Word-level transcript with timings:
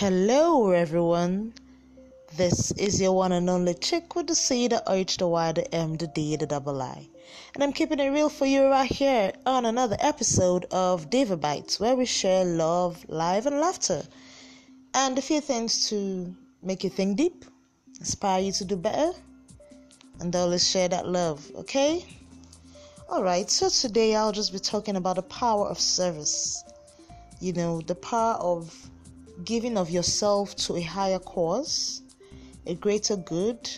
Hello, 0.00 0.70
everyone. 0.70 1.52
This 2.36 2.70
is 2.70 3.00
your 3.00 3.16
one 3.16 3.32
and 3.32 3.50
only 3.50 3.74
chick 3.74 4.14
with 4.14 4.28
the 4.28 4.36
C, 4.36 4.68
the 4.68 4.80
H, 4.88 5.16
the 5.16 5.26
Y, 5.26 5.50
the 5.50 5.74
M, 5.74 5.96
the 5.96 6.06
D, 6.06 6.36
the 6.36 6.46
double 6.46 6.80
I. 6.80 7.08
And 7.52 7.64
I'm 7.64 7.72
keeping 7.72 7.98
it 7.98 8.08
real 8.10 8.28
for 8.28 8.46
you 8.46 8.66
right 8.66 8.88
here 8.88 9.32
on 9.44 9.66
another 9.66 9.96
episode 9.98 10.66
of 10.70 11.10
Diva 11.10 11.36
Bytes, 11.36 11.80
where 11.80 11.96
we 11.96 12.04
share 12.04 12.44
love, 12.44 13.04
life, 13.08 13.44
and 13.44 13.58
laughter. 13.58 14.04
And 14.94 15.18
a 15.18 15.20
few 15.20 15.40
things 15.40 15.88
to 15.88 16.32
make 16.62 16.84
you 16.84 16.90
think 16.90 17.16
deep, 17.16 17.44
inspire 17.98 18.40
you 18.40 18.52
to 18.52 18.64
do 18.64 18.76
better, 18.76 19.10
and 20.20 20.36
always 20.36 20.70
share 20.70 20.88
that 20.90 21.08
love, 21.08 21.44
okay? 21.56 22.04
Alright, 23.10 23.50
so 23.50 23.68
today 23.68 24.14
I'll 24.14 24.30
just 24.30 24.52
be 24.52 24.60
talking 24.60 24.94
about 24.94 25.16
the 25.16 25.22
power 25.22 25.66
of 25.66 25.80
service. 25.80 26.62
You 27.40 27.52
know, 27.52 27.80
the 27.80 27.96
power 27.96 28.34
of 28.34 28.72
giving 29.44 29.76
of 29.76 29.90
yourself 29.90 30.56
to 30.56 30.76
a 30.76 30.82
higher 30.82 31.18
cause, 31.18 32.02
a 32.66 32.74
greater 32.74 33.16
good, 33.16 33.68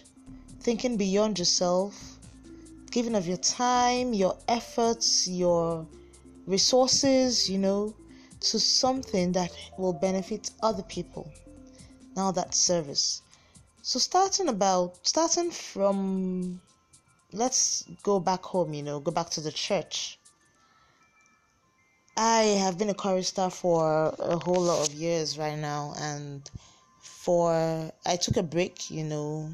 thinking 0.60 0.96
beyond 0.96 1.38
yourself, 1.38 2.18
giving 2.90 3.14
of 3.14 3.26
your 3.26 3.36
time, 3.38 4.12
your 4.12 4.36
efforts, 4.48 5.28
your 5.28 5.86
resources, 6.46 7.48
you 7.48 7.58
know, 7.58 7.94
to 8.40 8.58
something 8.58 9.32
that 9.32 9.50
will 9.78 9.92
benefit 9.92 10.50
other 10.62 10.82
people. 10.84 11.30
Now 12.16 12.32
that's 12.32 12.58
service. 12.58 13.22
So 13.82 13.98
starting 13.98 14.48
about 14.48 14.98
starting 15.06 15.50
from 15.50 16.60
let's 17.32 17.84
go 18.02 18.20
back 18.20 18.44
home, 18.44 18.74
you 18.74 18.82
know, 18.82 19.00
go 19.00 19.10
back 19.10 19.30
to 19.30 19.40
the 19.40 19.52
church. 19.52 20.19
I 22.16 22.42
have 22.42 22.76
been 22.76 22.90
a 22.90 22.94
chorister 22.94 23.48
for 23.50 24.14
a 24.18 24.36
whole 24.36 24.62
lot 24.62 24.86
of 24.86 24.94
years 24.94 25.38
right 25.38 25.58
now, 25.58 25.94
and 25.98 26.48
for 27.00 27.90
I 28.04 28.16
took 28.16 28.36
a 28.36 28.42
break, 28.42 28.90
you 28.90 29.04
know, 29.04 29.50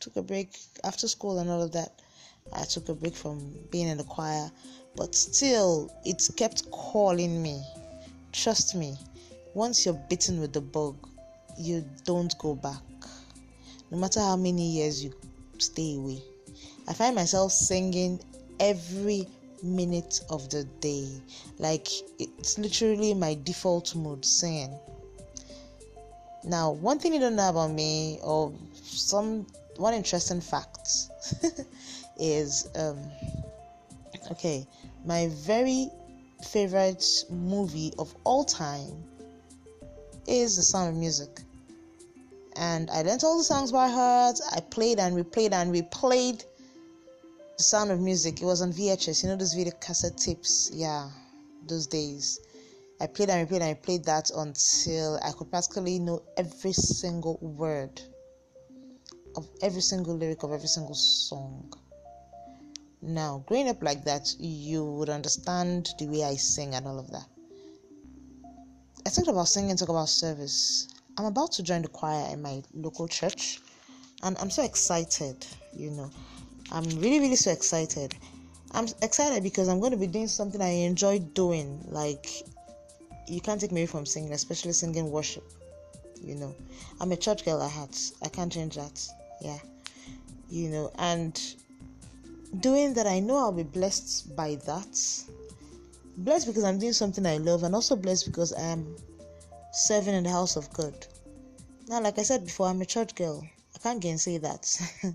took 0.00 0.16
a 0.16 0.22
break 0.22 0.58
after 0.82 1.08
school 1.08 1.38
and 1.38 1.48
all 1.48 1.62
of 1.62 1.72
that. 1.72 1.92
I 2.52 2.64
took 2.64 2.88
a 2.88 2.94
break 2.94 3.14
from 3.14 3.54
being 3.70 3.88
in 3.88 3.98
the 3.98 4.04
choir, 4.04 4.50
but 4.96 5.14
still, 5.14 5.90
it's 6.04 6.30
kept 6.30 6.70
calling 6.70 7.42
me. 7.42 7.62
Trust 8.32 8.74
me, 8.74 8.96
once 9.54 9.86
you're 9.86 10.00
bitten 10.10 10.40
with 10.40 10.52
the 10.52 10.60
bug, 10.60 10.96
you 11.56 11.84
don't 12.04 12.36
go 12.38 12.54
back. 12.54 12.82
No 13.90 13.98
matter 13.98 14.20
how 14.20 14.36
many 14.36 14.68
years 14.70 15.02
you 15.02 15.12
stay 15.58 15.96
away. 15.96 16.22
I 16.86 16.92
find 16.92 17.14
myself 17.14 17.52
singing 17.52 18.20
every 18.60 19.26
minute 19.64 20.20
of 20.30 20.48
the 20.50 20.64
day. 20.80 21.08
Like 21.58 21.88
it's 22.18 22.58
literally 22.58 23.14
my 23.14 23.36
default 23.42 23.94
mode 23.96 24.24
saying. 24.24 24.78
Now, 26.44 26.72
one 26.72 26.98
thing 26.98 27.14
you 27.14 27.20
don't 27.20 27.36
know 27.36 27.48
about 27.48 27.70
me, 27.70 28.18
or 28.22 28.52
some 28.82 29.46
one 29.76 29.94
interesting 29.94 30.42
fact, 30.42 30.88
is 32.18 32.68
um, 32.76 32.98
okay, 34.30 34.66
my 35.06 35.28
very 35.32 35.88
favorite 36.44 37.04
movie 37.30 37.92
of 37.98 38.14
all 38.24 38.44
time 38.44 38.92
is 40.26 40.56
The 40.56 40.62
Sound 40.62 40.90
of 40.90 40.96
Music. 40.96 41.40
And 42.56 42.90
I 42.90 43.02
learned 43.02 43.24
all 43.24 43.38
the 43.38 43.44
songs 43.44 43.72
by 43.72 43.88
heart. 43.88 44.38
I 44.52 44.60
played 44.60 44.98
and 44.98 45.16
replayed 45.16 45.52
and 45.52 45.74
replayed 45.74 46.44
the 47.56 47.62
Sound 47.62 47.90
of 47.92 48.00
Music. 48.00 48.42
It 48.42 48.44
was 48.44 48.62
on 48.62 48.72
VHS. 48.72 49.22
You 49.22 49.28
know 49.28 49.36
those 49.36 49.54
video 49.54 49.72
cassette 49.80 50.18
tapes? 50.18 50.70
Yeah, 50.74 51.08
those 51.66 51.86
days. 51.86 52.40
I 53.00 53.06
played 53.06 53.30
and 53.30 53.48
replayed 53.48 53.56
and 53.56 53.64
I 53.64 53.74
played 53.74 54.04
that 54.04 54.30
until 54.34 55.18
I 55.22 55.32
could 55.32 55.50
practically 55.50 55.98
know 55.98 56.22
every 56.36 56.72
single 56.72 57.38
word 57.40 58.00
of 59.36 59.48
every 59.62 59.82
single 59.82 60.16
lyric 60.16 60.42
of 60.42 60.52
every 60.52 60.68
single 60.68 60.94
song. 60.94 61.72
Now, 63.02 63.44
growing 63.46 63.68
up 63.68 63.82
like 63.82 64.04
that, 64.04 64.34
you 64.38 64.84
would 64.84 65.10
understand 65.10 65.90
the 65.98 66.06
way 66.06 66.24
I 66.24 66.36
sing 66.36 66.74
and 66.74 66.86
all 66.86 66.98
of 66.98 67.10
that. 67.10 67.26
I 69.06 69.10
talked 69.10 69.28
about 69.28 69.48
singing, 69.48 69.76
talk 69.76 69.90
about 69.90 70.08
service. 70.08 70.88
I'm 71.18 71.26
about 71.26 71.52
to 71.52 71.62
join 71.62 71.82
the 71.82 71.88
choir 71.88 72.32
in 72.32 72.40
my 72.40 72.62
local 72.72 73.06
church, 73.06 73.60
and 74.22 74.36
I'm 74.38 74.50
so 74.50 74.64
excited, 74.64 75.46
you 75.76 75.90
know. 75.90 76.10
I'm 76.74 76.84
really, 77.00 77.20
really 77.20 77.36
so 77.36 77.52
excited. 77.52 78.16
I'm 78.72 78.88
excited 79.00 79.44
because 79.44 79.68
I'm 79.68 79.78
going 79.78 79.92
to 79.92 79.96
be 79.96 80.08
doing 80.08 80.26
something 80.26 80.60
I 80.60 80.70
enjoy 80.70 81.20
doing. 81.20 81.80
Like, 81.88 82.26
you 83.28 83.40
can't 83.40 83.60
take 83.60 83.70
me 83.70 83.82
away 83.82 83.86
from 83.86 84.04
singing, 84.04 84.32
especially 84.32 84.72
singing 84.72 85.12
worship. 85.12 85.44
You 86.20 86.34
know, 86.34 86.52
I'm 87.00 87.12
a 87.12 87.16
church 87.16 87.44
girl 87.44 87.62
at 87.62 87.70
heart. 87.70 87.96
I 88.24 88.28
can't 88.28 88.50
change 88.50 88.74
that. 88.74 89.06
Yeah. 89.40 89.58
You 90.50 90.68
know, 90.68 90.90
and 90.98 91.40
doing 92.58 92.92
that, 92.94 93.06
I 93.06 93.20
know 93.20 93.36
I'll 93.36 93.52
be 93.52 93.62
blessed 93.62 94.34
by 94.34 94.56
that. 94.66 95.24
Blessed 96.16 96.48
because 96.48 96.64
I'm 96.64 96.80
doing 96.80 96.92
something 96.92 97.24
I 97.24 97.36
love, 97.36 97.62
and 97.62 97.72
also 97.72 97.94
blessed 97.94 98.26
because 98.26 98.52
I 98.52 98.62
am 98.62 98.96
serving 99.72 100.14
in 100.14 100.24
the 100.24 100.30
house 100.30 100.56
of 100.56 100.72
God. 100.72 101.06
Now, 101.86 102.00
like 102.00 102.18
I 102.18 102.22
said 102.22 102.44
before, 102.44 102.66
I'm 102.66 102.80
a 102.82 102.86
church 102.86 103.14
girl. 103.14 103.46
I 103.76 103.78
can't 103.78 104.00
gainsay 104.00 104.38
that. 104.38 104.66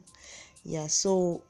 yeah, 0.64 0.88
so 0.88 1.44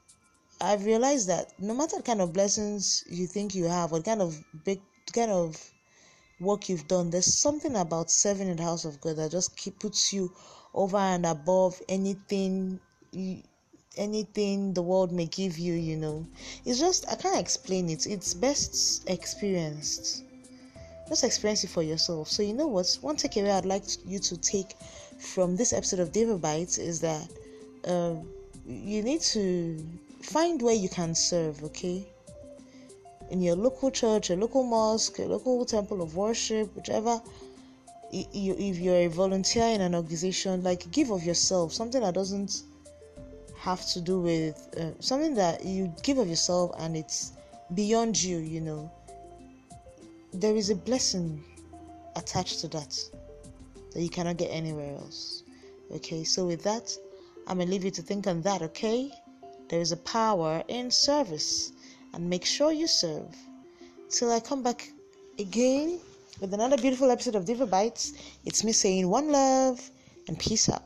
I've 0.60 0.84
realized 0.84 1.28
that 1.28 1.52
no 1.58 1.74
matter 1.74 1.96
the 1.96 2.02
kind 2.02 2.20
of 2.20 2.32
blessings 2.32 3.04
you 3.08 3.26
think 3.26 3.54
you 3.54 3.64
have, 3.64 3.92
or 3.92 4.02
kind 4.02 4.20
of 4.20 4.38
big 4.64 4.80
kind 5.12 5.30
of 5.30 5.56
work 6.38 6.68
you've 6.68 6.86
done, 6.86 7.10
there's 7.10 7.34
something 7.34 7.76
about 7.76 8.10
serving 8.10 8.48
in 8.48 8.56
the 8.56 8.62
house 8.62 8.84
of 8.84 9.00
God 9.00 9.16
that 9.16 9.30
just 9.30 9.56
keep, 9.56 9.78
puts 9.78 10.12
you 10.12 10.32
over 10.74 10.98
and 10.98 11.26
above 11.26 11.80
anything 11.88 12.80
anything 13.96 14.72
the 14.72 14.82
world 14.82 15.12
may 15.12 15.26
give 15.26 15.58
you, 15.58 15.74
you 15.74 15.96
know. 15.96 16.26
It's 16.64 16.78
just 16.78 17.10
I 17.10 17.16
can't 17.16 17.40
explain 17.40 17.88
it. 17.90 18.06
It's 18.06 18.34
best 18.34 19.08
experienced. 19.08 20.24
Just 21.08 21.24
experience 21.24 21.64
it 21.64 21.70
for 21.70 21.82
yourself. 21.82 22.28
So 22.28 22.42
you 22.42 22.54
know 22.54 22.68
what? 22.68 22.86
One 23.00 23.16
takeaway 23.16 23.50
I'd 23.50 23.64
like 23.64 23.84
you 24.06 24.18
to 24.20 24.36
take 24.36 24.74
from 25.18 25.56
this 25.56 25.72
episode 25.72 26.00
of 26.00 26.12
Diva 26.12 26.38
Bytes 26.38 26.78
is 26.78 27.00
that 27.00 27.28
uh, 27.84 28.14
you 28.66 29.02
need 29.02 29.20
to 29.22 29.84
find 30.22 30.60
where 30.62 30.74
you 30.74 30.88
can 30.88 31.14
serve, 31.14 31.62
okay? 31.64 32.06
In 33.30 33.40
your 33.40 33.56
local 33.56 33.90
church, 33.90 34.30
a 34.30 34.36
local 34.36 34.64
mosque, 34.64 35.18
a 35.18 35.22
local 35.22 35.64
temple 35.64 36.02
of 36.02 36.16
worship, 36.16 36.74
whichever. 36.74 37.20
If 38.12 38.78
you're 38.78 38.96
a 38.96 39.06
volunteer 39.06 39.66
in 39.66 39.80
an 39.80 39.94
organization, 39.94 40.62
like 40.62 40.90
give 40.90 41.10
of 41.10 41.22
yourself, 41.22 41.72
something 41.72 42.00
that 42.00 42.14
doesn't 42.14 42.62
have 43.56 43.86
to 43.88 44.00
do 44.00 44.20
with 44.20 44.56
uh, 44.78 45.00
something 45.00 45.34
that 45.34 45.64
you 45.64 45.92
give 46.02 46.18
of 46.18 46.28
yourself 46.28 46.72
and 46.78 46.96
it's 46.96 47.32
beyond 47.74 48.20
you, 48.20 48.38
you 48.38 48.60
know. 48.60 48.90
There 50.32 50.56
is 50.56 50.70
a 50.70 50.74
blessing 50.74 51.44
attached 52.16 52.60
to 52.60 52.68
that 52.68 52.98
that 53.92 54.00
you 54.00 54.08
cannot 54.08 54.38
get 54.38 54.48
anywhere 54.48 54.94
else. 54.96 55.42
Okay, 55.92 56.24
so 56.24 56.46
with 56.46 56.62
that, 56.64 56.96
I'm 57.46 57.58
gonna 57.58 57.70
leave 57.70 57.84
you 57.84 57.90
to 57.92 58.02
think 58.02 58.26
on 58.26 58.42
that, 58.42 58.62
okay? 58.62 59.12
There 59.70 59.80
is 59.80 59.92
a 59.92 59.96
power 59.96 60.64
in 60.66 60.90
service, 60.90 61.70
and 62.12 62.28
make 62.28 62.44
sure 62.44 62.72
you 62.72 62.88
serve. 62.88 63.36
Till 64.08 64.32
I 64.32 64.40
come 64.40 64.64
back 64.64 64.90
again 65.38 66.00
with 66.40 66.52
another 66.52 66.76
beautiful 66.76 67.08
episode 67.08 67.36
of 67.36 67.44
Diva 67.44 67.68
Bytes, 67.68 68.12
it's 68.44 68.64
me 68.64 68.72
saying 68.72 69.08
one 69.08 69.30
love 69.30 69.88
and 70.26 70.36
peace 70.36 70.68
out. 70.68 70.82